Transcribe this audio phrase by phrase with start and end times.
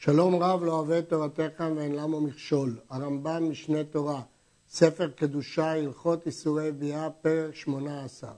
[0.00, 2.78] שלום רב לא אוהב את תורתך ואין למה מכשול.
[2.90, 4.22] הרמב"ם משנה תורה,
[4.68, 8.32] ספר קדושה, הלכות איסורי ביאה, פרק 18.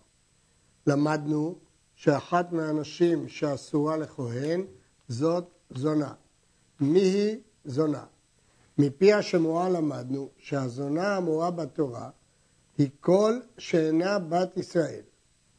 [0.86, 1.58] למדנו
[1.94, 4.64] שאחת מהנשים שאסורה לכהן
[5.08, 6.12] זאת זונה.
[6.80, 8.04] מי היא זונה?
[8.78, 12.10] מפי השמועה למדנו שהזונה האמורה בתורה
[12.78, 15.02] היא כל שאינה בת ישראל,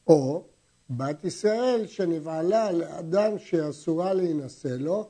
[0.08, 0.44] או
[0.90, 5.10] בת ישראל שנבעלה לאדם שאסורה להינשא לו,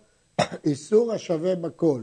[0.66, 2.02] איסור השווה בכל,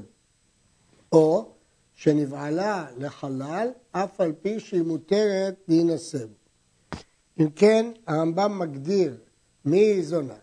[1.13, 1.53] או
[1.95, 6.35] שנבעלה לחלל אף על פי שהיא מותרת להינשא בו.
[7.41, 9.17] אם כן, הרמב"ם מגדיר
[9.65, 10.39] מי זונה,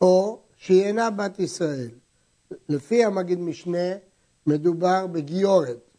[0.00, 1.90] או שהיא אינה בת ישראל.
[2.68, 3.94] לפי המגיד משנה
[4.46, 5.90] מדובר בגיורת,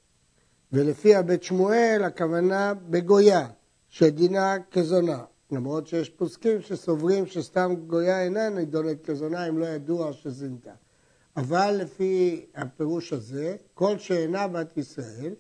[0.72, 3.48] ולפי הבית שמואל הכוונה בגויה,
[3.90, 5.24] שדינה כזונה.
[5.52, 10.72] למרות שיש פוסקים שסוברים שסתם גויה אינה נידונת כזונה אם לא ידוע שזינתה.
[11.38, 15.34] אבל לפי הפירוש הזה, כל שאינה בת ישראל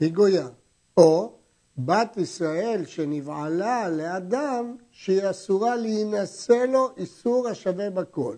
[0.00, 0.48] היא גויה.
[0.96, 1.32] או
[1.78, 8.36] בת ישראל שנבעלה לאדם שהיא אסורה להינשא לו איסור השווה בכל.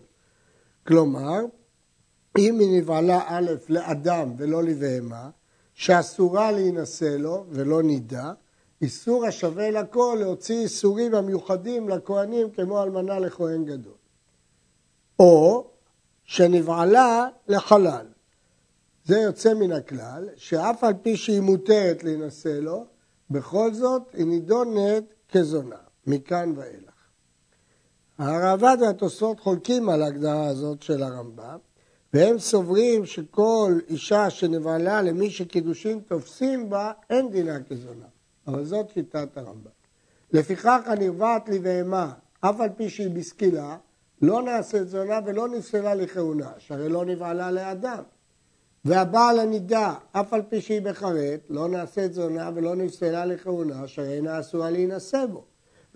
[0.86, 1.40] כלומר,
[2.38, 5.30] אם היא נבעלה א' לאדם ולא לבהמה,
[5.74, 8.32] שאסורה להינשא לו ולא נידה,
[8.82, 13.94] איסור השווה לכל להוציא איסורים המיוחדים לכהנים כמו אלמנה לכהן גדול.
[15.18, 15.71] או
[16.24, 18.06] שנבעלה לחלל.
[19.04, 22.86] זה יוצא מן הכלל, שאף על פי שהיא מותרת להינשא לו,
[23.30, 26.92] בכל זאת היא נידונת כזונה, מכאן ואילך.
[28.18, 31.58] הרעב"ד והתוספות חולקים על ההגדרה הזאת של הרמב"ם,
[32.14, 38.06] והם סוברים שכל אישה שנבעלה למי שקידושין תופסים בה, אין דינה כזונה.
[38.46, 39.70] אבל זאת שיטת הרמב"ם.
[40.32, 43.76] לפיכך הנרבעת לבהמה, אף על פי שהיא בסקילה,
[44.22, 48.02] לא נעשית זונה ולא נפסלה לכהונה, שהרי לא נבעלה לאדם.
[48.84, 54.40] והבעל הנידה, אף על פי שהיא בחרט, לא נעשית זונה ולא נפסלה לכהונה, שהרי אינה
[54.40, 55.44] אסורה להינשא בו.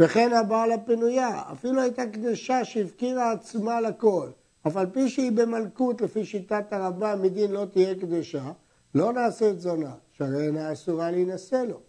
[0.01, 4.29] וכן הבעל הפנויה, אפילו הייתה קדשה שהפקירה עצמה לכל,
[4.67, 8.51] אף על פי שהיא במלכות, לפי שיטת הרמב"ם, מדין לא תהיה קדשה,
[8.95, 11.81] לא נעשית זונה, שהרי אינה אסורה להינשא לו.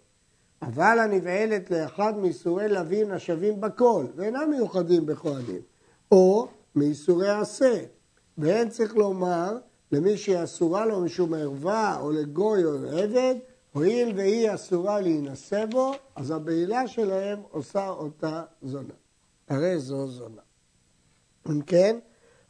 [0.61, 5.61] אבל הנבעלת לאחד מאיסורי לווים השווים בכל, ואינם מיוחדים בכהנים,
[6.11, 7.83] או מאיסורי עשה.
[8.37, 9.57] ואין צריך לומר
[9.91, 13.35] למי שהיא אסורה לו משום ערווה, או לגוי או עבד,
[13.71, 18.93] הואיל והיא אסורה להינשא בו, אז הבעילה שלהם עושה אותה זונה.
[19.49, 20.41] הרי זו זונה.
[21.49, 21.99] אם כן,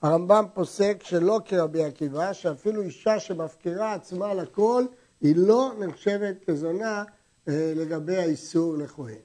[0.02, 4.86] הרמב"ם פוסק שלא כרבי עקיבא, שאפילו אישה שמפקירה עצמה לכל,
[5.22, 7.04] היא לא נחשבת כזונה
[7.48, 9.20] אה, לגבי האיסור לכהן.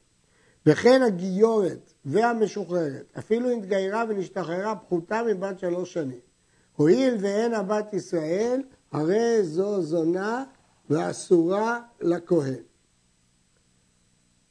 [0.66, 6.20] וכן הגיורת והמשוחררת, אפילו אם התגיירה ונשתחררה פחותה מבת שלוש שנים.
[6.76, 10.44] הואיל ואין הבת ישראל, הרי זו זונה
[10.90, 12.62] ואסורה לכהן.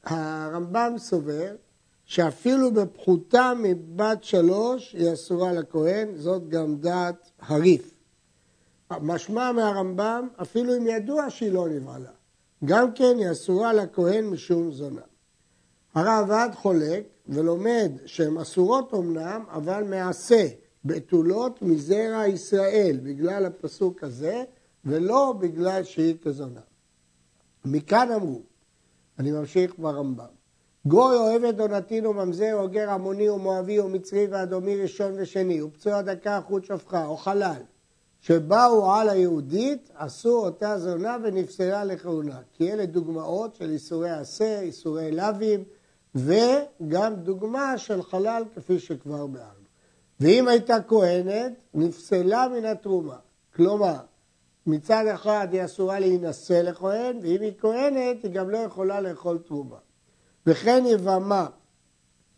[0.04, 1.56] הרמב"ם סובר
[2.04, 7.94] שאפילו בפחותה מבת שלוש היא אסורה לכהן, זאת גם דעת הריף.
[9.00, 12.10] משמע מהרמב"ם, אפילו אם ידוע שהיא לא נבעלה.
[12.64, 15.00] גם כן היא אסורה לכהן משום זונה.
[15.94, 20.46] הרעב"ד חולק ולומד שהן אסורות אמנם, אבל מעשה,
[20.84, 24.44] בתולות מזרע ישראל, בגלל הפסוק הזה,
[24.84, 26.60] ולא בגלל שהיא כזונה.
[27.64, 28.42] מכאן אמרו,
[29.18, 30.24] אני ממשיך ברמב"ם,
[30.86, 35.62] גוי אוהב את דונתין וממזר או גר עמוני או מואבי או מצרי ואדומי ראשון ושני
[35.62, 37.62] ופצוע דקה חוט שפחה או חלל
[38.20, 42.38] שבאו על היהודית, עשו אותה זונה ונפסלה לכהונה.
[42.52, 45.64] כי אלה דוגמאות של איסורי עשה, איסורי לאווים,
[46.14, 49.62] וגם דוגמה של חלל כפי שכבר ביארנו.
[50.20, 53.16] ואם הייתה כהנת, נפסלה מן התרומה.
[53.54, 53.96] כלומר,
[54.66, 59.76] מצד אחד היא אסורה להינשא לכהן, ואם היא כהנת, היא גם לא יכולה לאכול תרומה.
[60.46, 61.46] וכן יבמה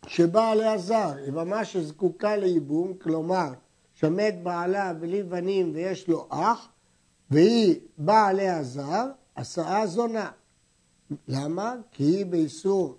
[0.07, 3.49] שבאה עליה זר, יבמה שזקוקה לייבום, כלומר,
[3.93, 6.69] שמת בעלה בלי בנים ויש לו אח,
[7.31, 9.05] והיא באה עליה זר,
[9.37, 10.31] הסעה זונה.
[11.27, 11.75] למה?
[11.91, 12.97] כי היא באיסור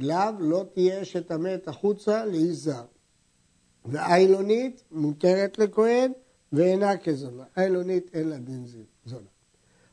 [0.00, 2.84] לאו לא תהיה שתמת החוצה לאי זר.
[3.84, 6.12] והאילונית מותרת לכהן
[6.52, 7.44] ואינה כזונה.
[7.56, 8.66] האילונית אין לה דין
[9.04, 9.26] זונה.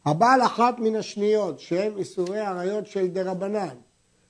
[0.05, 3.75] הבעל אחת מן השניות שהם איסורי עריות של דרבנן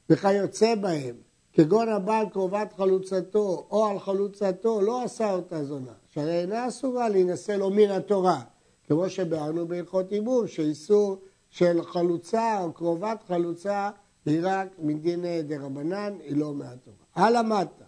[0.10, 1.16] וכיוצא בהם
[1.54, 5.94] כגון הבעל קרובת חלוצתו או על חלוצתו לא עשה אותה זונה.
[6.08, 8.42] שהרי אינה אסורה להינשא לו מן התורה,
[8.88, 11.18] כמו שביארנו בהלכות עיבור, שאיסור
[11.50, 13.90] של חלוצה או קרובת חלוצה
[14.28, 16.98] היא רק מדיני דרבנן, היא לא מהתורה.
[17.16, 17.82] הלמדת,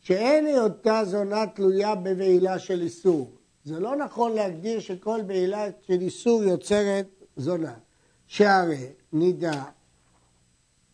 [0.00, 3.30] שאין היותה זונה תלויה בבעילה של איסור,
[3.64, 7.06] זה לא נכון להגדיר שכל בעילה של איסור יוצרת
[7.36, 7.74] זונה.
[8.26, 9.64] שהרי נידה,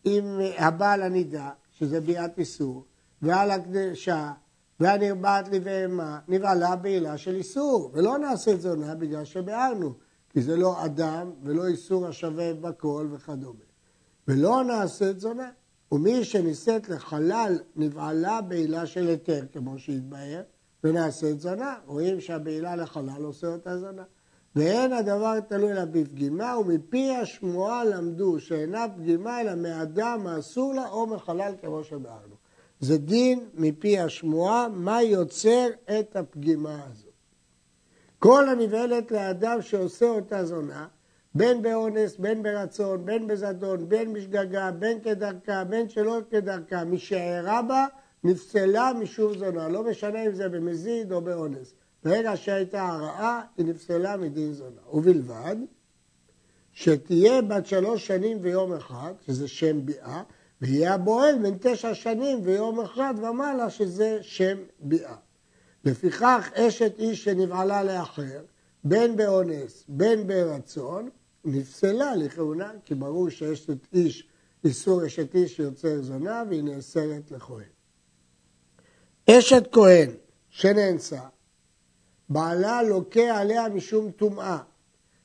[0.05, 0.23] אם
[0.57, 2.85] הבעל הנידה, שזה ביאת איסור,
[3.21, 4.31] ועל הקדשה,
[4.79, 9.93] והנרבעת לבהמה, נבעלה בעילה של איסור, ולא נעשה זונה בגלל שביארנו,
[10.29, 13.70] כי זה לא אדם ולא איסור השווה בכל וכדומה.
[14.27, 15.49] ולא נעשית זונה.
[15.91, 20.41] ומי שנישאת לחלל נבעלה בעילה של היתר, כמו שהתבהר,
[20.83, 21.75] ונעשית זונה.
[21.85, 24.03] רואים שהבעילה לחלל עושה אותה זונה.
[24.55, 31.07] ואין הדבר תלוי לה בפגימה, ומפי השמועה למדו שאינה פגימה אלא מאדם האסור לה או
[31.07, 32.35] מחלל כמו שבארנו.
[32.79, 35.67] זה דין מפי השמועה, מה יוצר
[35.99, 37.09] את הפגימה הזו.
[38.19, 40.87] כל הנבהלת לאדם שעושה אותה זונה,
[41.35, 47.85] בין באונס, בין ברצון, בין בזדון, בין בשגגה, בין כדרכה, בין שלא כדרכה, משערה בה,
[48.23, 49.67] נפסלה משום זונה.
[49.67, 51.73] לא משנה אם זה במזיד או באונס.
[52.03, 54.81] ברגע שהייתה הרעה, היא נפסלה מדין זונה.
[54.93, 55.55] ובלבד
[56.73, 60.23] שתהיה בת שלוש שנים ויום אחד, שזה שם ביאה,
[60.61, 65.15] ויהיה הבועל בין תשע שנים ויום אחד ומעלה, שזה שם ביאה.
[65.85, 68.41] לפיכך אשת איש שנבעלה לאחר,
[68.83, 71.09] בין באונס, בין ברצון,
[71.45, 74.27] נפסלה לכהונה, כי ברור שאשת איש,
[74.63, 77.69] איסור אשת איש שיוצר זונה, והיא נאסרת לכהן.
[79.29, 80.11] אשת כהן
[80.49, 81.21] שנאנסה,
[82.29, 84.57] בעלה לוקה עליה משום טומאה,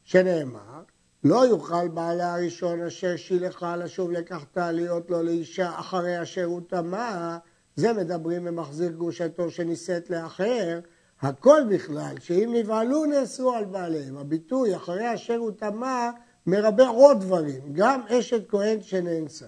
[0.05, 0.83] שנאמר,
[1.25, 7.37] לא יוכל בעלה הראשון אשר שילחה לשוב לקחתה להיות לו לאישה אחרי אשר הוא טמא,
[7.77, 10.81] זה מדברים במחזיר גרושתו שנישאת לאחר,
[11.23, 14.17] הכל בכלל, שאם נבהלו נאסרו על בעליהם.
[14.17, 16.11] הביטוי אחרי אשר הוא טמא
[16.47, 19.47] מרבה עוד דברים, גם אשת כהן שנאנסה.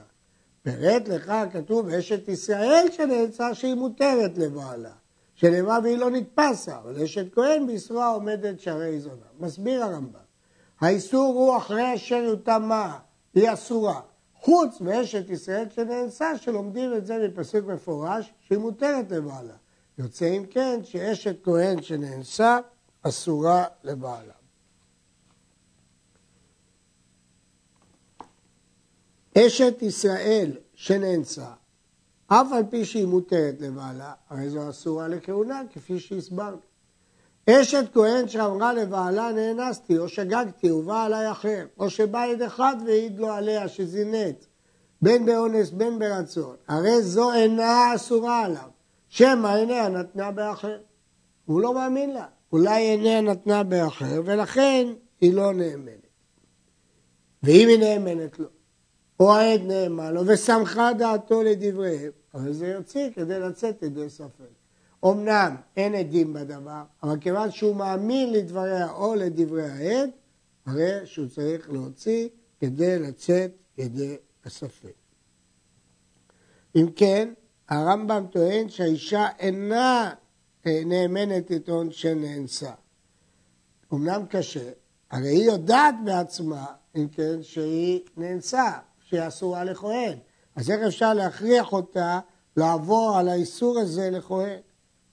[0.62, 4.92] פירט לך כתוב אשת ישראל שנאנסה שהיא מותרת לבעלה,
[5.34, 9.26] שנאמר והיא לא נתפסה, אבל אשת כהן בישרה עומדת שערי זונה.
[9.40, 10.20] מסביר הרמב"ם,
[10.80, 12.88] האיסור הוא אחרי אשר הוא טמא,
[13.34, 14.00] היא אסורה.
[14.40, 19.54] חוץ מאשת ישראל שנאנסה, שלומדים את זה מפסוק מפורש, שהיא מותרת לבעלה.
[19.98, 22.58] יוצא אם כן שאשת כהן שנאנסה,
[23.02, 24.32] אסורה לבעלה.
[29.38, 31.50] אשת ישראל שנאנסה,
[32.26, 36.58] אף על פי שהיא מותרת לבעלה, הרי זו אסורה לכהונה, כפי שהסברנו.
[37.50, 43.18] אשת כהן שאמרה לבעלה נאנסתי, או שגגתי, ובא עליי אחר, או שבא יד אחד והעיד
[43.18, 44.46] לו עליה שזינית,
[45.02, 48.70] בין באונס בין ברצון, הרי זו אינה אסורה עליו,
[49.08, 50.78] שמא עיניה נתנה באחר.
[51.44, 54.86] הוא לא מאמין לה, אולי עיניה נתנה באחר, ולכן
[55.20, 56.06] היא לא נאמנת.
[57.42, 58.48] ואם היא נאמנת לו,
[59.20, 64.44] או העד נאמן לו, ושמחה דעתו לדבריהם, הרי זה יוציא כדי לצאת ידי ספק.
[65.04, 70.10] אמנם אין עדים בדבר, אבל כיוון שהוא מאמין לדבריה או לדברי העד,
[70.66, 72.28] הרי שהוא צריך להוציא
[72.60, 74.94] כדי לצאת ידי הספק.
[76.76, 77.32] אם כן,
[77.68, 80.10] הרמב"ם טוען שהאישה אינה
[80.66, 82.70] נאמנת לטעון שנאנסה.
[83.92, 84.70] אמנם קשה,
[85.10, 86.66] הרי היא יודעת בעצמה,
[86.96, 90.18] אם כן, שהיא נאנסה, שהיא אסורה לכהן.
[90.56, 92.20] אז איך אפשר להכריח אותה
[92.56, 94.58] לעבור על האיסור הזה לכהן?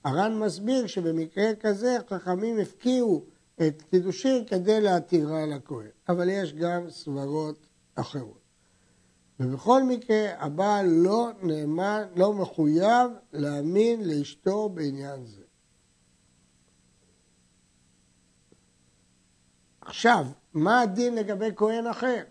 [0.03, 3.23] הר"ן מסביר שבמקרה כזה חכמים הפקיעו
[3.67, 8.44] את קידושין כדי להתירה לכהן, אבל יש גם סברות אחרות.
[9.39, 15.41] ובכל מקרה הבעל לא נאמן, לא מחויב להאמין לאשתו בעניין זה.
[19.81, 22.23] עכשיו, מה הדין לגבי כהן אחר?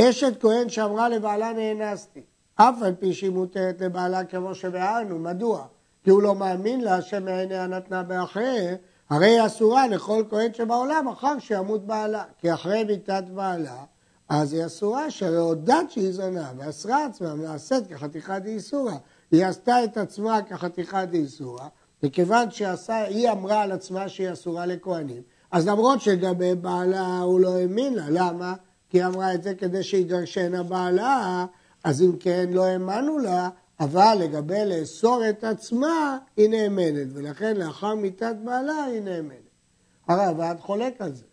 [0.00, 5.66] אשת כהן שאמרה לבעלה נאנסתי, אף על פי שהיא מותרת לבעלה כמו שביארנו, מדוע?
[6.04, 8.74] כי הוא לא מאמין לה שמעיניה נתנה באחר,
[9.10, 12.24] הרי היא אסורה לכל כהן שבעולם אחר שימות בעלה.
[12.38, 13.84] כי אחרי מיתת בעלה,
[14.28, 18.96] אז היא אסורה, שהרי הודעת שהיא זונה, ואסרה עצמה, נעשית כחתיכה דאיסורה.
[19.30, 21.68] היא עשתה את עצמה כחתיכה דאיסורה,
[22.02, 27.94] וכיוון שהיא אמרה על עצמה שהיא אסורה לכהנים, אז למרות שלגבי בעלה הוא לא האמין
[27.94, 28.54] לה, למה?
[28.90, 31.46] כי היא אמרה את זה כדי שיגרשנה בעלה,
[31.84, 33.48] אז אם כן לא האמנו לה,
[33.80, 39.46] אבל לגבי לאסור את עצמה, היא נאמנת, ולכן לאחר מיתת בעלה היא נאמנת.
[40.08, 41.24] הרב חולק על זה.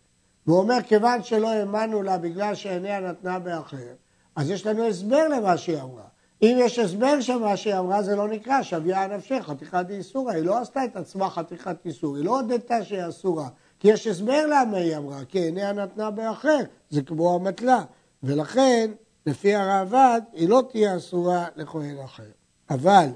[0.48, 3.94] והוא אומר, כיוון שלא האמנו לה בגלל שעיניה נתנה באחר,
[4.36, 6.04] אז יש לנו הסבר למה שהיא אמרה.
[6.44, 10.34] אם יש הסבר של מה שהיא אמרה, זה לא נקרא שוויה נפשך, חתיכת איסורה.
[10.34, 13.48] היא לא עשתה את עצמה חתיכת איסור, היא לא הודתה שהיא אסורה.
[13.80, 16.60] כי יש הסבר למה היא אמרה, כי עיניה נתנה באחר,
[16.90, 17.84] זה כמו המטלה.
[18.24, 18.92] ולכן
[19.26, 22.32] לפי הראב"ד, היא לא תהיה אסורה לכהן אחר.
[22.70, 23.10] אבל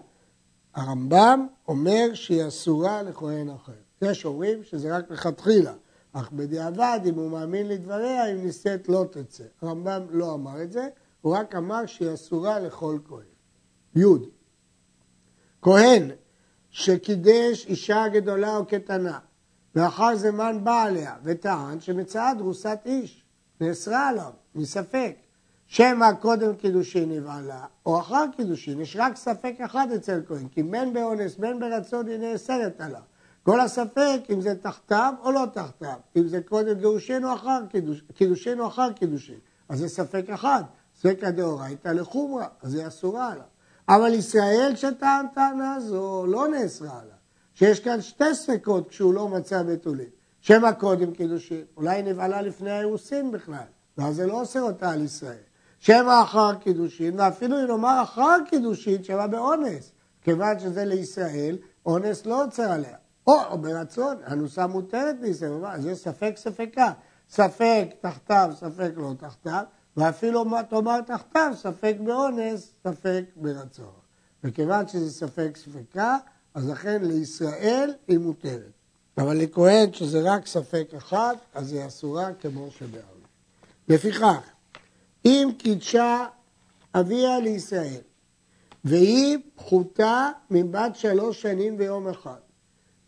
[0.75, 3.72] הרמב"ם אומר שהיא אסורה לכהן אחר.
[4.01, 5.74] יש אומרים שזה רק לכתחילה,
[6.19, 9.43] אך בדיעבד, אם הוא מאמין לדבריה, אם נישאת לא תצא.
[9.62, 10.88] הרמב"ם לא אמר את זה,
[11.21, 13.25] הוא רק אמר שהיא אסורה לכל כהן.
[13.95, 14.03] י.
[15.62, 16.12] כהן
[16.69, 19.19] שקידש אישה גדולה או קטנה,
[19.75, 23.24] ואחר זמן בא עליה, וטען שמצאה דרוסת איש,
[23.62, 25.15] נאסרה עליו, מספק.
[25.67, 30.93] שמא קודם קידושין נבעלה, או אחר קידושין, יש רק ספק אחד אצל כהן, כי בין
[30.93, 33.01] באונס, בין ברצון היא נאסרת עליו.
[33.48, 38.04] כל הספק אם זה תחתיו או לא תחתיו, אם זה קודם גירושין או אחר קידוש,
[38.68, 39.39] אחר קידושין,
[39.70, 40.63] אז זה ספק אחד,
[41.01, 43.46] ספקא דאורייתא לחומרא, אז היא אסורה עליו.
[43.89, 47.16] אבל ישראל שטען טענה זו לא נאסרה עליו,
[47.54, 50.10] שיש כאן שתי ספקות כשהוא לא מצא בתולין.
[50.42, 55.44] שמא קודם קידושין, אולי נבעלה לפני האירוסין בכלל, ואז זה לא אוסר אותה על ישראל.
[55.80, 62.44] שמא אחר קידושין, ואפילו אם נאמר אחר קידושין, שמא באונס, כיוון שזה לישראל, אונס לא
[62.44, 62.98] עוצר עליה.
[63.27, 65.15] או ברצון, הנוסה מותרת
[65.65, 66.91] אז יש ספק ספקה.
[67.29, 69.63] ספק תחתיו, ספק לא תחתיו,
[69.98, 73.93] ואפילו מה תאמר תחתיו, ספק באונס, ספק ברצון.
[74.43, 76.17] וכיוון שזה ספק ספקה,
[76.53, 78.72] אז לכן לישראל היא מותרת.
[79.17, 83.03] אבל לכהן שזה רק ספק אחד, אז היא אסורה כמו שבארץ.
[83.88, 84.50] לפיכך,
[85.25, 86.25] אם קידשה
[86.96, 88.01] אביה לישראל,
[88.84, 92.39] והיא פחותה מבת שלוש שנים ויום אחד,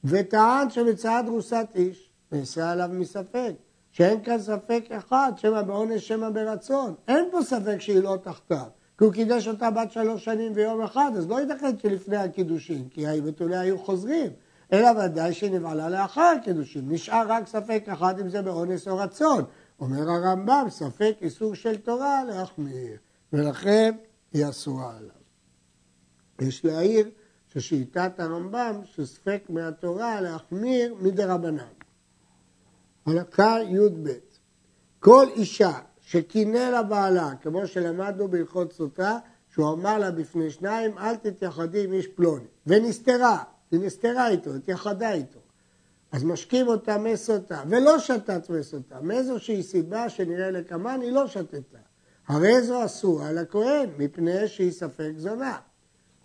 [0.04, 3.54] וטען שמצאה דרוסת איש, נעשה עליו מספק,
[3.92, 6.96] שאין כאן ספק אחד, שמא בעונש שמא ברצון.
[7.08, 11.12] אין פה ספק שהיא לא תחתיו, כי הוא קידש אותה בת שלוש שנים ויום אחד,
[11.18, 14.32] אז לא ייתכן שלפני הקידושין, כי בתוליה היו חוזרים,
[14.74, 16.86] אלא ודאי שנבעלה לאחר הקידושין.
[16.88, 19.44] נשאר רק ספק אחד אם זה באונס או רצון.
[19.80, 22.98] אומר הרמב"ם, ספק איסור של תורה להחמיר,
[23.34, 23.96] ולכן
[24.34, 25.20] היא אסורה עליו.
[26.42, 27.10] יש להעיר
[27.54, 31.64] ששיטת הרמב"ם שספק מהתורה להחמיר מדרבנן.
[33.06, 34.10] הלכה י"ב
[35.00, 39.18] כל אישה שקינא לבעלה, כמו שלמדנו בהלכות סוטה,
[39.54, 45.12] שהוא אמר לה בפני שניים, אל תתייחדי עם איש פלוני, ונסתרה, היא נסתרה איתו, התייחדה
[45.12, 45.40] איתו.
[46.12, 51.78] אז משקים אותה מסוטה, ולא שתת מסוטה, מאיזושהי סיבה שנראה לקמן, היא לא שתתה.
[52.28, 55.58] הרי זו אסורה לכהן, מפני שהיא ספק זונה.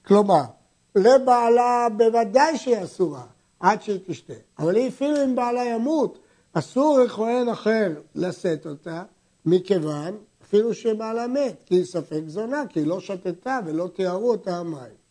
[0.07, 0.45] כלומר,
[0.95, 3.25] לבעלה בוודאי שהיא אסורה,
[3.61, 4.35] עד שהיא תשתה.
[4.59, 6.19] אבל אפילו אם בעלה ימות,
[6.53, 9.03] אסור לכהן אחר לשאת אותה,
[9.47, 14.57] מכיוון, אפילו שבעלה מת, כי היא ספק זונה, כי היא לא שתתה ולא תיארו אותה
[14.57, 15.05] המים.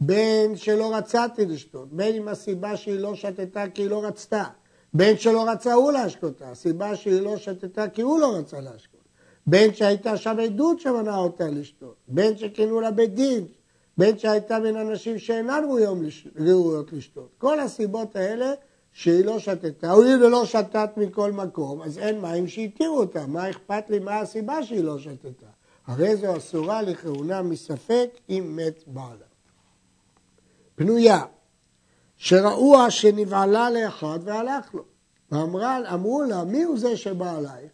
[0.00, 4.44] בין שלא רצתי לשתות, בין עם הסיבה שהיא לא שתתה כי היא לא רצתה,
[4.94, 9.00] בין שלא רצה הוא להשקותה, הסיבה שהיא לא שתתה כי הוא לא רצה להשקות,
[9.46, 13.44] בין שהייתה שם עדות שמנעה אותה לשתות, בין שכינו לה בית דין,
[14.02, 15.62] בין שהייתה בין אנשים שאינן
[16.36, 17.28] ראויות לשתות.
[17.38, 18.52] כל הסיבות האלה
[18.92, 23.90] שהיא לא שתתה, הואיל ולא שתת מכל מקום, אז אין מים שהתירו אותה, מה אכפת
[23.90, 25.46] לי מה הסיבה שהיא לא שתתה?
[25.86, 29.26] הרי זו אסורה לכהונה מספק אם מת בעלה.
[30.74, 31.24] פנויה,
[32.16, 34.84] שראוה שנבעלה לאחד והלך לו.
[35.30, 37.70] ואמרו לה, מי הוא זה שבא עלייך?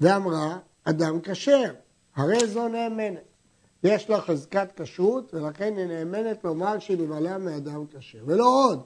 [0.00, 1.72] ואמרה, אדם כשר,
[2.16, 3.29] הרי זו נאמנת.
[3.84, 8.18] יש לה חזקת כשרות, ולכן היא נאמנת לומר שהיא נבעלה מאדם כשר.
[8.26, 8.80] ולא עוד,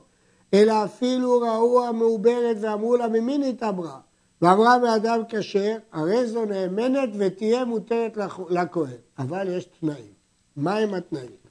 [0.54, 3.98] אלא אפילו ראו המעוברת ואמרו לה, ממי נתעברה?
[4.42, 8.18] ואמרה מאדם כשר, הרי זו נאמנת ותהיה מותרת
[8.50, 8.96] לכהן.
[9.18, 10.14] אבל יש תנאים.
[10.56, 11.44] מהם התנאים?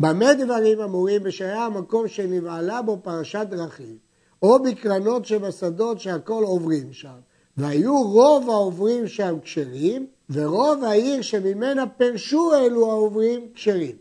[0.00, 3.96] במה דברים אמורים בשהיה המקום שנבעלה בו פרשת דרכים,
[4.42, 7.18] או בקרנות שבשדות שהכל עוברים שם,
[7.56, 13.96] והיו רוב העוברים שם כשרים, ורוב העיר שממנה פרשו אלו העוברים כשרים.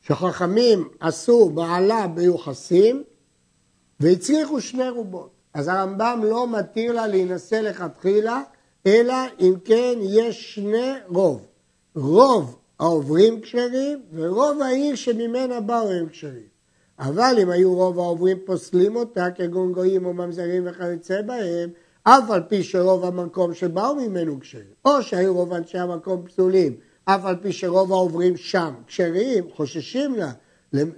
[0.00, 3.02] שחכמים עשו בעלה ביוחסים
[4.00, 5.30] והצליחו שני רובות.
[5.54, 8.42] אז הרמב"ם לא מתיר לה להינשא לכתחילה,
[8.86, 11.46] אלא אם כן יש שני רוב.
[11.94, 16.46] רוב העוברים כשרים, ורוב העיר שממנה באו הם כשרים.
[16.98, 21.70] אבל אם היו רוב העוברים פוסלים אותה, כגון גויים או ממזרים וכיוצא בהם,
[22.08, 27.24] אף על פי שרוב המקום שבאו ממנו כשרים, או שהיו רוב אנשי המקום פסולים, אף
[27.24, 30.32] על פי שרוב העוברים שם כשרים, חוששים לה,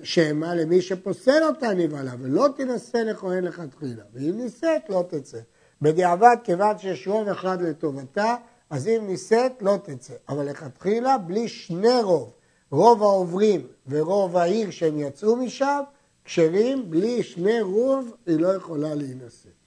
[0.02, 5.38] שמא למי שפוסל אותה נבהלה, ולא תינשא לכהן לכתחילה, ואם נישאת לא תצא.
[5.82, 8.36] בדיעבד, כיוון שיש רוב אחד לטובתה,
[8.70, 10.14] אז אם נישאת לא תצא.
[10.28, 12.32] אבל לכתחילה בלי שני רוב,
[12.70, 15.80] רוב העוברים ורוב העיר שהם יצאו משם,
[16.24, 19.57] כשרים, בלי שני רוב היא לא יכולה להינשא.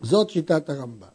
[0.00, 1.08] זאת שיטת הרמב"ם.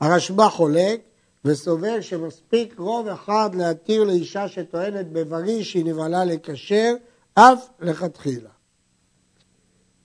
[0.00, 1.00] הרשב"א חולק
[1.44, 6.94] וסובר שמספיק רוב אחד להתיר לאישה שטוענת בבריא שהיא נבהלה לקשר,
[7.34, 8.50] אף לכתחילה.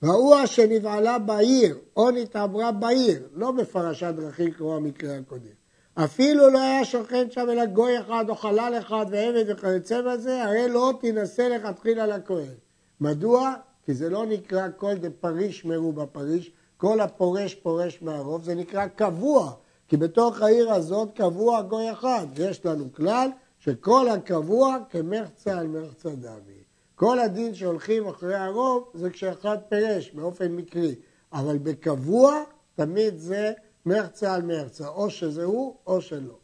[0.04, 5.56] ראו שנבעלה בעיר או נתעברה בעיר, לא בפרשת דרכים כמו המקרה הקודם.
[5.96, 10.70] אפילו לא היה שוכן שם אלא גוי אחד או חלל אחד ועבד וכיוצא בזה, הרי
[10.70, 12.54] לא תינשא לכתחילה לכהן.
[13.02, 13.54] מדוע?
[13.86, 19.52] כי זה לא נקרא כל דפריש מרובה פריש, כל הפורש פורש מהרוב, זה נקרא קבוע,
[19.88, 22.28] כי בתוך העיר הזאת קבוע גוי אחד.
[22.38, 23.30] יש לנו כלל
[23.60, 26.64] שכל הקבוע כמחצה על מחצה דמי.
[26.96, 30.96] כל הדין שהולכים אחרי הרוב זה כשאחד פירש באופן מקרי,
[31.34, 32.44] אבל בקבוע
[32.76, 33.54] תמיד זה
[33.86, 36.38] מרצה על מרצה, או שזה הוא או שלא.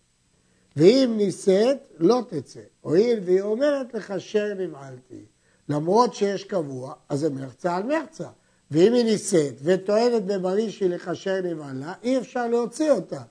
[0.76, 2.60] ואם נישאת, לא תצא.
[2.82, 5.26] הואיל והיא אומרת לך שר נבעלתי.
[5.70, 8.28] למרות שיש קבוע, אז זה מרצה על מרצה.
[8.72, 13.22] ואם היא נישאת וטוענת בבריא שהיא לכשר נבעלה, אי אפשר להוציא אותה.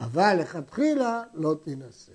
[0.00, 2.12] אבל לכתחילה לא תינשא.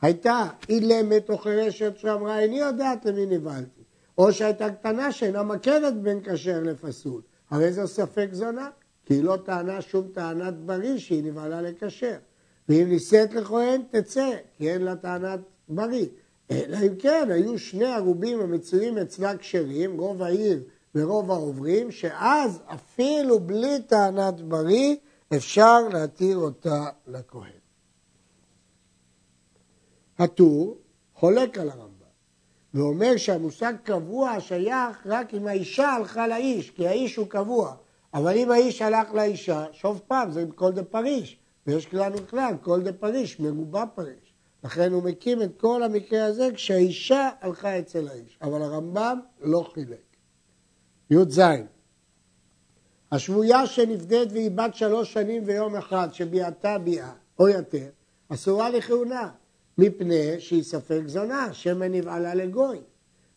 [0.00, 3.82] הייתה אילמת או חירשת שאמרה, איני יודעת למי נבהלתי.
[4.18, 7.22] או שהייתה קטנה שאינה מכרת בין כשר לפסול.
[7.50, 8.68] הרי זו ספק זונה,
[9.06, 12.16] כי היא לא טענה שום טענת בריא שהיא נבהלה לכשר.
[12.68, 16.06] ואם נישאת לכהן, תצא, כי אין לה טענת בריא.
[16.50, 20.62] אלא אם כן, היו שני ערובים המצויים אצלה כשרים, רוב העיר
[20.94, 24.96] ורוב העוברים, שאז אפילו בלי טענת בריא,
[25.36, 27.58] אפשר להתיר אותה לכהן.
[30.18, 30.78] הטור
[31.14, 31.98] חולק על הרמב"ם
[32.74, 37.74] ואומר שהמושג קבוע שייך רק אם האישה הלכה לאיש, כי האיש הוא קבוע.
[38.14, 42.82] אבל אם האיש הלך לאישה, שוב פעם, זה כל דה פריש, ויש כלל וכלל, כל
[42.82, 44.34] דה פריש, מרובה פריש.
[44.64, 48.38] לכן הוא מקים את כל המקרה הזה כשהאישה הלכה אצל האיש.
[48.42, 50.07] אבל הרמב"ם לא חילק.
[51.10, 51.40] י"ז
[53.12, 57.86] השבויה שנפדית והיא בת שלוש שנים ויום אחד שביעתה ביעה או יותר,
[58.28, 59.30] אסורה לכהונה.
[59.78, 62.78] מפני שהיא ספק זונה, שמא נבעלה לגוי.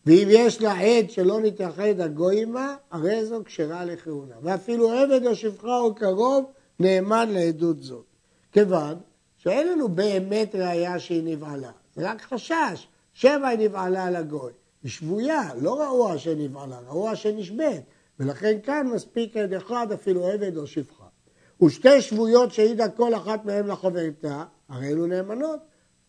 [0.06, 4.34] ואם יש לה עד שלא נתייחד הגוי עמה, הרי זו כשרה לכהונה.
[4.42, 6.44] ואפילו עבד או שפחה או קרוב
[6.80, 8.04] נאמן לעדות זאת.
[8.52, 8.94] כיוון
[9.36, 14.52] שאין לנו באמת ראייה שהיא נבעלה, זה רק חשש, שמא היא נבעלה לגוי.
[14.82, 17.82] היא שבויה, לא ראוה שנבעלה, ראוה שנשבית.
[18.20, 21.04] ולכן כאן מספיק עד אחד, אפילו עבד או שפחה.
[21.62, 25.60] ושתי שבויות שהעידה כל אחת מהן לחברתה, הרי אלו נאמנות.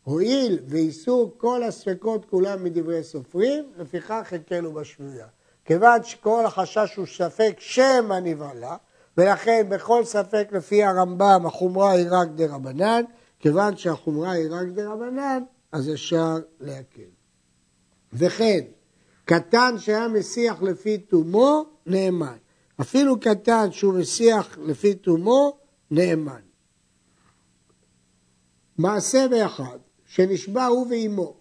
[0.03, 5.27] הואיל וייסעו כל הספקות כולם מדברי סופרים, לפיכך הקלו בשבויה.
[5.65, 8.77] כיוון שכל החשש הוא ספק שמא נבהלה,
[9.17, 13.03] ולכן בכל ספק לפי הרמב"ם החומרה היא רק דה רבנן,
[13.39, 17.22] כיוון שהחומרה היא רק דה רבנן, אז אפשר להקל.
[18.13, 18.59] וכן,
[19.25, 22.37] קטן שהיה מסיח לפי תומו, נאמן.
[22.81, 25.57] אפילו קטן שהוא מסיח לפי תומו,
[25.91, 26.41] נאמן.
[28.77, 31.35] מעשה באחד, שנשבע הוא ואימו,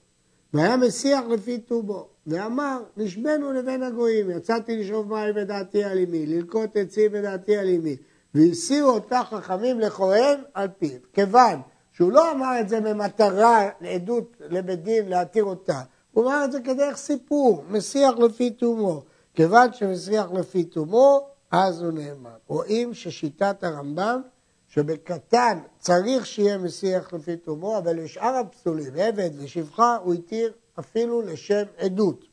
[0.54, 6.76] והיה מסיח לפי טובו, ואמר, נשבנו לבין הגויים, יצאתי לשאוב מים בדעתי על אמי, ללקוט
[6.76, 7.96] עצים בדעתי על אמי,
[8.35, 10.98] והסירו אותה חכמים לכהן על פיו.
[11.12, 11.61] כיוון
[11.92, 15.80] שהוא לא אמר את זה במטרה לעדות לבית דין להתיר אותה,
[16.12, 19.03] הוא אמר את זה כדרך סיפור, מסיח לפי תומו.
[19.35, 22.37] כיוון שמסיח לפי תומו, אז הוא נאמר.
[22.46, 24.22] רואים ששיטת הרמב"ם
[24.68, 31.62] שבקטן צריך שיהיה מסיח לפי תומו, אבל לשאר הפסולים, עבד ושפחה, הוא התיר אפילו לשם
[31.79, 32.25] עדות.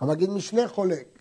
[0.00, 1.18] המגיד משנה חולק,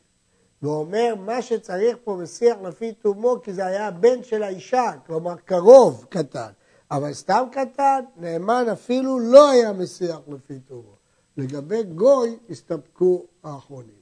[0.62, 6.06] ואומר מה שצריך פה מסיח לפי תומו, כי זה היה הבן של האישה, כלומר קרוב
[6.10, 6.52] קטן,
[6.92, 10.97] אבל סתם קטן, נאמן אפילו לא היה מסיח לפי תומו.
[11.38, 13.98] לגבי גוי הסתפקו האחרונים.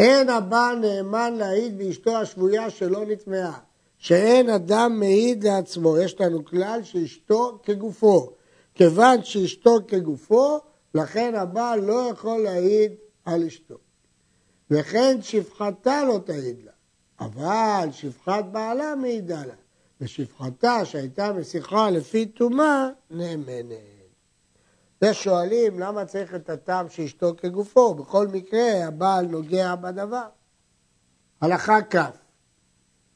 [0.00, 3.60] אין הבא נאמן להעיד באשתו השבויה שלא נטמעה.
[3.98, 5.98] שאין אדם מעיד לעצמו.
[5.98, 8.32] יש לנו כלל שאשתו כגופו.
[8.74, 10.58] כיוון שאשתו כגופו,
[10.94, 12.92] לכן הבעל לא יכול להעיד
[13.24, 13.74] על אשתו.
[14.70, 16.72] וכן שפחתה לא תעיד לה,
[17.20, 19.54] אבל שפחת בעלה מעידה לה,
[20.00, 23.95] ושפחתה שהייתה משיחה לפי טומאה נאמנת.
[25.02, 30.26] ושואלים למה צריך את הטעם שאשתו כגופו, בכל מקרה הבעל נוגע בדבר.
[31.40, 31.96] הלכה כ'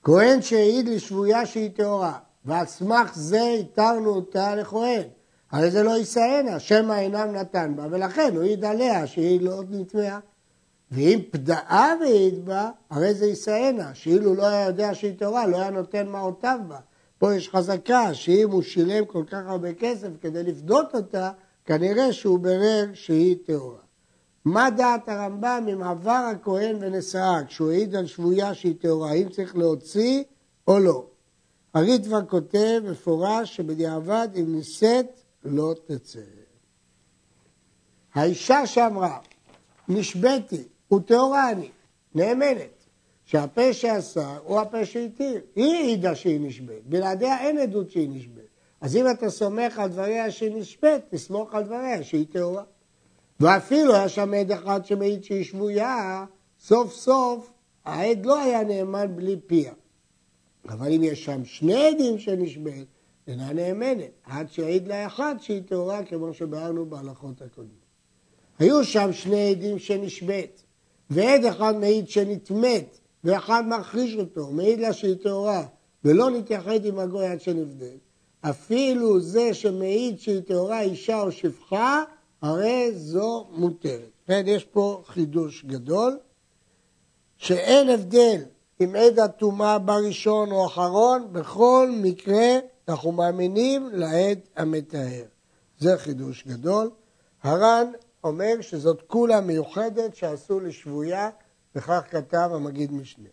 [0.02, 5.02] כהן שהעיד לשבויה שהיא טהורה, ועל סמך זה התרנו אותה לכהן.
[5.50, 10.18] הרי זה לא ישאנה, שמא אינם נתן בה, ולכן הוא העיד עליה שהיא לא נטמעה.
[10.90, 15.70] ואם פדאה והעיד בה, הרי זה ישאנה, שאילו לא היה יודע שהיא טהורה, לא היה
[15.70, 16.78] נותן מעותיו בה.
[17.18, 21.30] פה יש חזקה שאם הוא שילם כל כך הרבה כסף כדי לפדות אותה,
[21.70, 23.80] כנראה שהוא ברר שהיא טהורה.
[24.44, 29.56] מה דעת הרמב"ם אם עבר הכהן ונשאה כשהוא העיד על שבויה שהיא טהורה, האם צריך
[29.56, 30.24] להוציא
[30.68, 31.06] או לא?
[31.74, 35.06] הריטב"א כותב מפורש שבדיעבד אם נישאת
[35.44, 36.20] לא תצא.
[38.14, 39.18] האישה שאמרה,
[39.88, 41.70] נשבתי הוא טהורה אני,
[42.14, 42.80] נאמנת.
[43.24, 45.40] שהפה שעשה הוא הפה שהתיר.
[45.56, 48.49] היא העידה שהיא נשבית, בלעדיה אין עדות שהיא נשבית.
[48.80, 52.62] אז אם אתה סומך על דבריה נשבית, תסמוך על דבריה שהיא טהורה.
[53.40, 56.24] ואפילו היה שם עד אחד שמעיד שהיא שבויה,
[56.60, 57.50] סוף סוף
[57.84, 59.72] העד לא היה נאמן בלי פיה.
[60.68, 62.88] אבל אם יש שם שני עדים שנשבית,
[63.26, 67.80] אינה נאמנת, עד שיעיד לה אחד שהיא טהורה, כמו שביארנו בהלכות הקודמות.
[68.58, 70.62] היו שם שני עדים שנשבית,
[71.10, 75.66] ועד אחד מעיד שנטמאת, ואחד מכחיש אותו, מעיד לה שהיא טהורה,
[76.04, 77.96] ולא נתייחד עם הגוי עד שנבדל.
[78.40, 82.04] אפילו זה שמעיד שהיא טהורה אישה או שפחה,
[82.42, 84.10] הרי זו מותרת.
[84.26, 86.18] כן, יש פה חידוש גדול,
[87.36, 88.42] שאין הבדל
[88.80, 95.24] אם עד הטומאה בראשון או אחרון, בכל מקרה אנחנו מאמינים לעד המטהר.
[95.78, 96.90] זה חידוש גדול.
[97.42, 97.92] הר"ן
[98.24, 101.30] אומר שזאת כולה מיוחדת שעשו לשבויה,
[101.74, 103.28] וכך כתב המגיד משנה.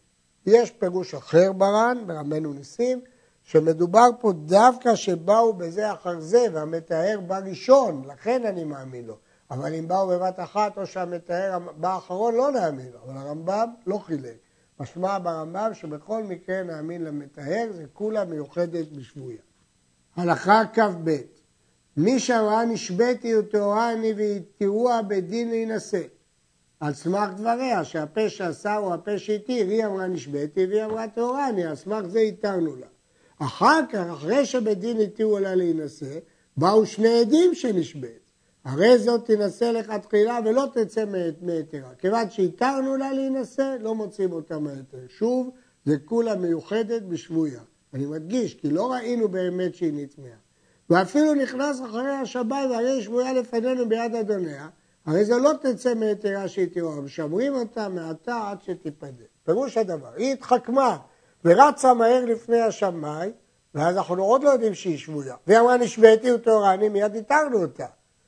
[0.45, 3.01] יש פירוש אחר בר"ן, ברמנו ניסים,
[3.47, 9.17] שמדובר פה דווקא שבאו בזה אחר זה, והמטהר בא ראשון, לכן אני מאמין לו.
[9.51, 12.99] אבל אם באו בבת אחת, או שהמטהר בא אחרון, לא נאמין לו.
[13.05, 14.37] אבל הרמב"ם לא חילק.
[14.79, 19.41] משמע ברמב"ם שבכל מקרה נאמין למטהר, זה כולה מיוחדת בשבויה.
[20.15, 21.17] הלכה כ"ב
[21.97, 26.01] מי שאמרה נשבתי וטהורה אני ויתירוה בדין להינשא.
[26.79, 31.65] על סמך דבריה, שהפה שעשה הוא הפה שהתיר, היא אמרה נשבתי והיא אמרה טהורה אני,
[31.65, 32.87] על סמך זה התרנו לה.
[33.39, 36.19] אחר כך, אחרי שבדין התירו לה להינשא,
[36.57, 38.31] באו שני עדים שנשבית.
[38.65, 41.05] הרי זאת תינשא לכתחילה ולא תצא
[41.41, 41.95] מהיתרה.
[41.97, 44.97] כיוון שהתרנו לה להינשא, לא מוצאים אותה מהיתר.
[45.07, 45.49] שוב,
[45.85, 47.61] זה כולה מיוחדת בשבויה.
[47.93, 50.37] אני מדגיש, כי לא ראינו באמת שהיא נטמעה.
[50.89, 54.67] ואפילו נכנס אחרי השבת והרי שבויה לפנינו ביד אדוניה,
[55.05, 59.23] הרי זה לא תצא מהיתרה שהיא תראו, משמרים אותה מעתה עד שתיפדה.
[59.43, 60.97] פירוש הדבר, היא התחכמה
[61.47, 63.31] ורצה מהר לפני השמאי,
[63.75, 65.35] ואז אנחנו עוד לא יודעים שהיא שבויה.
[65.47, 67.85] והיא אמרה נשבעתי וטהורני, מיד התרנו אותה.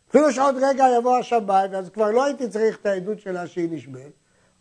[0.09, 4.11] אפילו שעוד רגע יבוא השבת, ואז כבר לא הייתי צריך את העדות שלה שהיא נשבעת,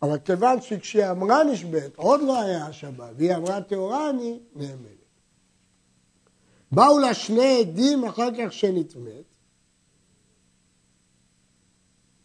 [0.01, 4.99] אבל כיוון שכשהיא אמרה נשבעת, עוד לא היה השבת, והיא אמרה טהורני, נאמנת.
[6.71, 9.25] באו לה שני עדים אחר כך שנטמאת,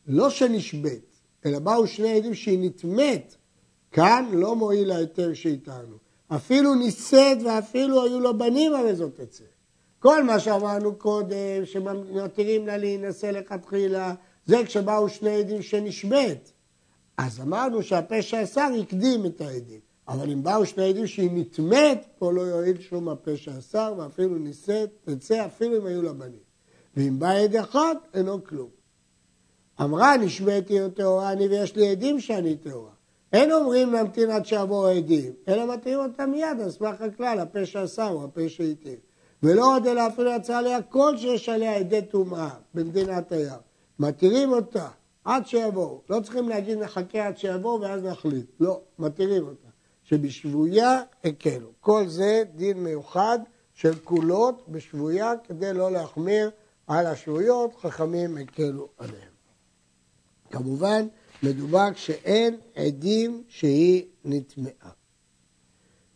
[0.06, 3.34] לא שנשבית, אלא באו שני עדים שהיא נטמאת,
[3.92, 6.03] כאן לא מועיל ההיתר שאיתנו.
[6.28, 9.44] אפילו נישאת ואפילו היו לו בנים, הרי זאת תצא.
[9.98, 14.14] כל מה שאמרנו קודם, שמתירים לה להינשא לכתחילה,
[14.46, 16.52] זה כשבאו שני עדים שנשבית.
[17.16, 19.80] אז אמרנו שהפשע השר הקדים את העדים.
[20.08, 24.90] אבל אם באו שני עדים שהיא נטמאת, פה לא יועיל שום הפשע השר, ואפילו נישאת,
[25.04, 26.44] תצא אפילו אם היו לה בנים.
[26.96, 28.68] ואם בא עד אחד, אינו כלום.
[29.80, 32.93] אמרה נשבעתי טהורה אני ויש לי עדים שאני טהורה.
[33.34, 38.06] אין אומרים להמתין עד שיעבור העדים, אלא מתאים אותם מיד על סמך הכלל, הפה שעשה
[38.06, 38.96] הוא הפה שהתיר.
[39.42, 43.58] ולא עוד אלא אפילו יצא עליה כל שיש עליה עדי טומאה במדינת הים.
[43.98, 44.88] מתירים אותה
[45.24, 46.00] עד שיבואו.
[46.10, 48.46] לא צריכים להגיד נחכה עד שיבואו ואז נחליט.
[48.60, 49.68] לא, מתירים אותה.
[50.04, 51.68] שבשבויה הקלו.
[51.80, 53.38] כל זה דין מיוחד
[53.74, 56.50] של כולות בשבויה כדי לא להחמיר
[56.86, 59.34] על השבויות, חכמים הקלו עליהם.
[60.50, 61.06] כמובן,
[61.44, 64.90] מדובר כשאין עדים שהיא נטמעה.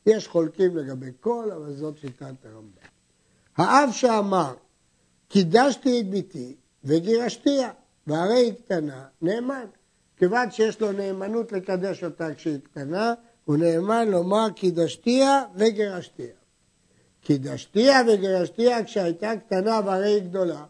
[0.06, 2.88] יש חולקים לגבי כל, אבל זאת שיטת הרמב"ם.
[3.56, 4.54] האב שאמר,
[5.28, 7.70] קידשתי את ביתי וגירשתיה,
[8.06, 9.64] והרי היא קטנה, נאמן.
[10.16, 13.14] כיוון שיש לו נאמנות לקדש אותה כשהיא קטנה,
[13.44, 16.34] הוא נאמן לומר קידשתיה וגירשתיה.
[17.20, 20.64] קידשתיה וגירשתיה כשהייתה קטנה והרי היא גדולה.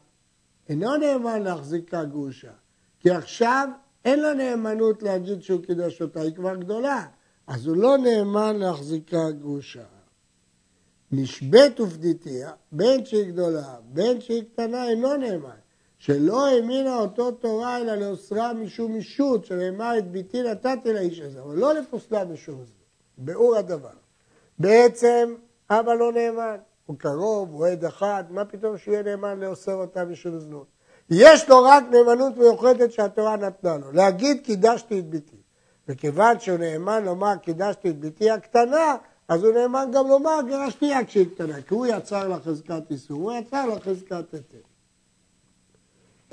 [0.69, 2.53] אינו נאמן להחזיקה גרושה,
[3.01, 3.69] כי עכשיו
[4.05, 7.07] אין לו נאמנות להגיד שהוא קידש אותה, היא כבר גדולה,
[7.47, 9.85] אז הוא לא נאמן להחזיקה גרושה.
[11.13, 15.57] נשבית ופדיתיה, בין שהיא גדולה, בין שהיא קטנה, אינו נאמן.
[15.99, 21.57] שלא האמינה אותו תורה אלא לאוסרה משום אישות, שנאמר את ביתי נתתי לאיש הזה, אבל
[21.57, 22.73] לא לפוסלה משום זה.
[23.19, 23.91] באור הדבר.
[24.59, 25.35] בעצם
[25.71, 26.57] אבא לא נאמן,
[26.87, 30.67] הוא קרוב, הוא עד אחד, מה פתאום שהוא יהיה נאמן לאוסר אותה משום זנות.
[31.11, 35.37] יש לו רק נאמנות מיוחדת שהתורה נתנה לו, להגיד קידשתי את ביתי.
[35.89, 38.97] וכיוון שהוא נאמן לומר קידשתי את ביתי הקטנה,
[39.29, 43.33] אז הוא נאמן גם לומר גירשתי כשהיא קטנה, כי הוא יצר לה חזקת איסור, הוא
[43.33, 44.59] יצר לה חזקת היתר.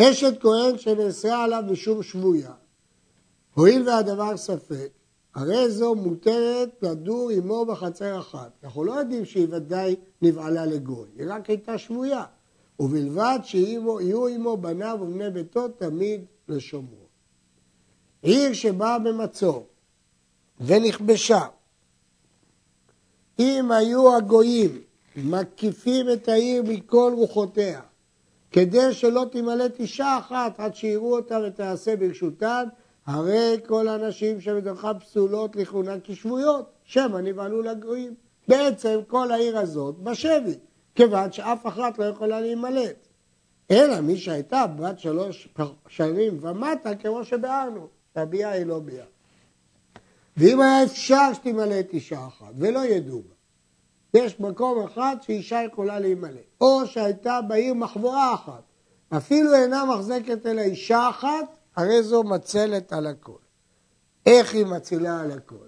[0.01, 2.51] אשת כהן שנאסרה עליו משום שבויה,
[3.53, 4.89] הואיל והדבר ספק,
[5.35, 8.51] הרי זו מותרת לדור עמו בחצר אחת.
[8.63, 12.23] אנחנו לא יודעים שהיא ודאי נבעלה לגוי, היא רק הייתה שבויה.
[12.79, 17.05] ובלבד שיהיו עמו בניו ובני ביתו תמיד לשומרו.
[18.21, 19.67] עיר שבאה במצור
[20.59, 21.41] ונכבשה,
[23.39, 24.81] אם היו הגויים
[25.15, 27.81] מקיפים את העיר מכל רוחותיה,
[28.51, 32.63] כדי שלא תימלט אישה אחת עד שיראו אותה ותעשה ברשותן,
[33.05, 38.13] הרי כל הנשים שבדרכה פסולות לכהונה כשבויות, שמא נבהלו לגויים.
[38.47, 40.53] בעצם כל העיר הזאת בשבי,
[40.95, 43.07] כיוון שאף אחת לא יכולה להימלט.
[43.71, 45.49] אלא מי שהייתה בת שלוש
[45.87, 49.05] שנים ומטה, כמו שביארנו, שהביאה היא לא ביאה.
[50.37, 53.35] ואם היה אפשר שתימלט אישה אחת, ולא ידעו בה,
[54.19, 58.63] יש מקום אחד שאישה יכולה להימלט, או שהייתה בעיר מחבורה אחת,
[59.17, 63.37] אפילו אינה מחזקת אלא אישה אחת, הרי זו מצלת על הכל.
[64.25, 65.67] איך היא מצילה על הכל?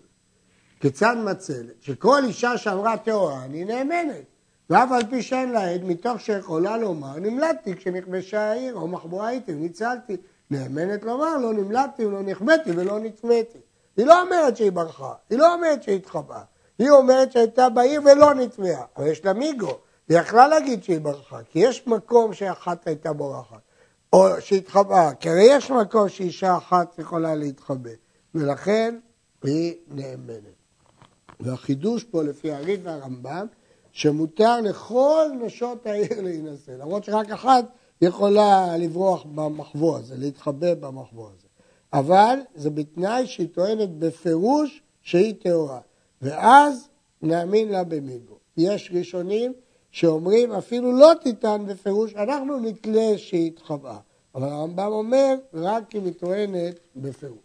[0.79, 1.81] כיצד מצלת?
[1.81, 4.37] שכל אישה שאמרה טהורה, אני נאמנת.
[4.69, 9.53] ואף על פי שאין לה עד, מתוך שיכולה לומר, נמלטתי כשנכבשה העיר, או מחבורה הייתי
[9.53, 10.17] וניצלתי.
[10.51, 13.58] נאמנת לומר, לא נמלטתי ולא נכבדתי ולא נטמאתי.
[13.97, 16.41] היא לא אומרת שהיא ברחה, היא לא אומרת שהיא התחבאה.
[16.80, 19.77] היא אומרת שהייתה בעיר ולא נטמעה, אבל יש לה מיגו.
[20.10, 23.62] היא יכלה להגיד שהיא ברחה, כי יש מקום שאחת הייתה בורחת,
[24.13, 27.89] או שהתחבאה, כי הרי יש מקום שאישה אחת יכולה להתחבא,
[28.36, 28.99] ולכן
[29.43, 30.58] היא נאמנת.
[31.39, 33.47] והחידוש פה לפי הריד והרמב"ם,
[33.97, 37.65] שמותר לכל נשות העיר להינשא, למרות שרק אחת
[38.01, 41.47] יכולה לברוח במחבוא הזה, להתחבא במחבוא הזה.
[41.93, 45.79] אבל זה בתנאי שהיא טוענת בפירוש שהיא טהורה,
[46.21, 46.89] ואז
[47.21, 48.38] נאמין לה במיגו.
[48.57, 49.53] יש ראשונים
[49.91, 53.97] שאומרים אפילו לא תיתן בפירוש, אנחנו נתלה שהיא התחבאה.
[54.36, 57.38] אבל הרמב"ם אומר רק אם היא טוענת בפירוש.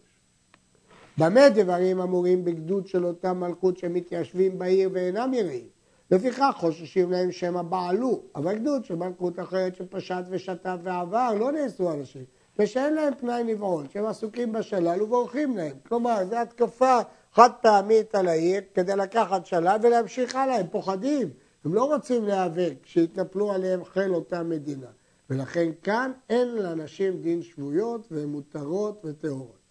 [1.17, 5.72] במה דברים אמורים בגדוד של אותה מלכות שמתיישבים בעיר ואינם יראים?
[6.13, 11.91] לפיכך חוששים להם שמא בעלו, אבל גדוד של מלכות אחרת שפשט ושתף ועבר לא נעשו
[11.91, 12.23] אנשים,
[12.59, 15.77] ושאין להם פנאי נבעול, שהם עסוקים בשלל ובורחים להם.
[15.87, 16.99] כלומר, זו התקפה
[17.33, 21.29] חד פעמית על העיר כדי לקחת שלל ולהמשיך הלאה, הם פוחדים,
[21.65, 24.87] הם לא רוצים להיאבק שיתנפלו עליהם חיל אותה מדינה.
[25.29, 29.63] ולכן כאן אין לנשים דין שבויות והן מותרות וטהורות.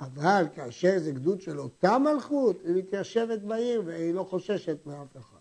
[0.00, 5.35] אבל כאשר זה גדוד של אותה מלכות, היא מתיישבת בעיר והיא לא חוששת מאף אחד.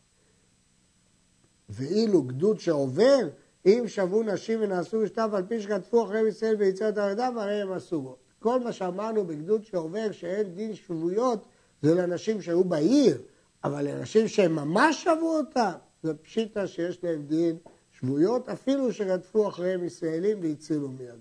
[1.70, 3.30] ואילו גדוד שעובר,
[3.66, 8.18] אם שבו נשים ונעשו משתף על פי שכתפו אחרי ישראל ויציאת הרדם, הרי הם אסורות.
[8.40, 11.46] כל מה שאמרנו בגדוד שעובר, שאין דין שבויות,
[11.82, 13.22] זה לאנשים שהיו בעיר,
[13.64, 15.72] אבל לאנשים שהם ממש שבו אותם,
[16.04, 17.58] זה פשיטה שיש להם דין
[17.92, 21.18] שבויות, אפילו שרדפו אחריהם ישראלים והצילו מידם,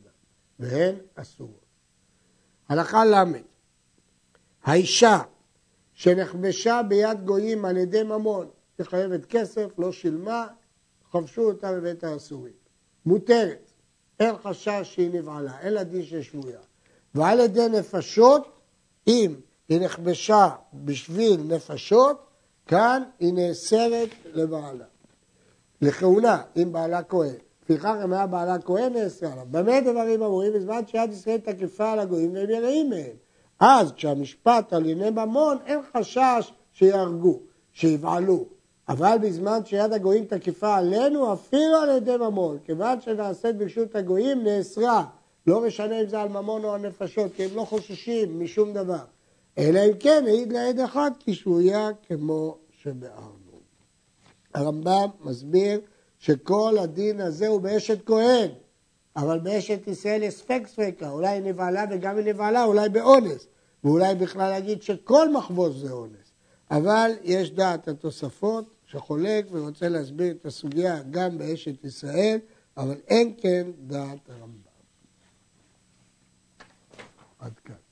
[0.58, 1.64] והן אסורות.
[2.68, 3.14] הלכה ל'
[4.64, 5.18] האישה
[5.92, 8.46] שנכבשה ביד גויים על ידי ממון,
[8.78, 10.46] היא חייבת כסף, לא שילמה,
[11.12, 12.52] חבשו אותה בבית האסורים.
[13.06, 13.70] מותרת,
[14.20, 16.60] אין חשש שהיא נבעלה, אין לה דין של שבויה.
[17.14, 18.48] ועל ידי נפשות,
[19.06, 19.34] אם
[19.68, 22.26] היא נכבשה בשביל נפשות,
[22.66, 24.84] כאן היא נאסרת לבעלה.
[25.80, 27.34] לכהונה, אם בעלה כהן.
[27.62, 29.46] לפיכך אם היה בעלה כהן נאסר עליו.
[29.50, 30.52] במה דברים אמורים?
[30.52, 33.16] בזמן שיד ישראל תקפה על הגויים והם יראים מהם.
[33.60, 37.40] אז כשהמשפט על ענייני ממון, אין חשש שיהרגו,
[37.72, 38.53] שיבעלו.
[38.88, 45.04] אבל בזמן שיד הגויים תקיפה עלינו, אפילו על ידי ממון, כיוון שנעשית ברשות הגויים, נאסרה.
[45.46, 49.04] לא משנה אם זה על ממון או על נפשות, כי הם לא חוששים משום דבר.
[49.58, 53.60] אלא אם כן העיד לעד אחד כשבויה כמו שבארנו.
[54.54, 55.80] הרמב"ם מסביר
[56.18, 58.48] שכל הדין הזה הוא באשת כהן,
[59.16, 63.46] אבל באשת ישראל יש ספק ספקה, אולי היא נבהלה וגם היא נבהלה, אולי באונס,
[63.84, 66.32] ואולי בכלל להגיד שכל מחבוש זה אונס.
[66.70, 72.38] אבל יש דעת התוספות שחולק ורוצה להסביר את הסוגיה גם באשת ישראל,
[72.76, 74.74] אבל אין כן דעת הרמב"ם.
[77.38, 77.83] עד כאן.